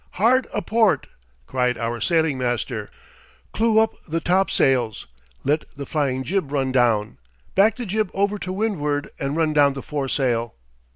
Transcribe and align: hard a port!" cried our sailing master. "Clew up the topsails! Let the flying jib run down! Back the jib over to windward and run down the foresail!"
hard 0.13 0.47
a 0.51 0.63
port!" 0.63 1.05
cried 1.45 1.77
our 1.77 2.01
sailing 2.01 2.35
master. 2.35 2.89
"Clew 3.53 3.77
up 3.77 3.93
the 4.07 4.19
topsails! 4.19 5.05
Let 5.43 5.65
the 5.75 5.85
flying 5.85 6.23
jib 6.23 6.51
run 6.51 6.71
down! 6.71 7.19
Back 7.53 7.75
the 7.75 7.85
jib 7.85 8.09
over 8.11 8.39
to 8.39 8.51
windward 8.51 9.09
and 9.19 9.35
run 9.35 9.53
down 9.53 9.73
the 9.73 9.83
foresail!" 9.83 10.55